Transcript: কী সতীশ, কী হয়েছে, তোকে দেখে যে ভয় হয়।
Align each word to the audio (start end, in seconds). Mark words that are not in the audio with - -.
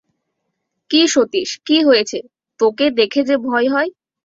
কী 0.91 1.01
সতীশ, 1.07 1.49
কী 1.65 1.77
হয়েছে, 1.83 2.17
তোকে 2.59 2.85
দেখে 2.99 3.21
যে 3.23 3.35
ভয় 3.47 3.67
হয়। 3.69 3.89